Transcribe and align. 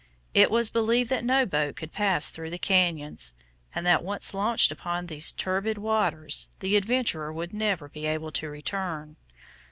It 0.33 0.49
was 0.49 0.71
believed 0.71 1.11
that 1.11 1.23
no 1.23 1.45
boat 1.45 1.75
could 1.75 1.91
pass 1.91 2.31
through 2.31 2.49
the 2.49 2.57
cañons, 2.57 3.33
and 3.75 3.85
that 3.85 4.03
once 4.03 4.33
launched 4.33 4.71
upon 4.71 5.05
those 5.05 5.31
turbid 5.31 5.77
waters, 5.77 6.49
the 6.59 6.75
adventurer 6.75 7.31
would 7.31 7.53
never 7.53 7.87
be 7.87 8.07
able 8.07 8.31
to 8.31 8.49
return. 8.49 9.17